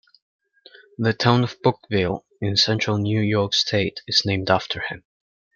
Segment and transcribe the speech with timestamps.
[0.97, 5.03] The town of Bouckville, in central New York state, is named after him.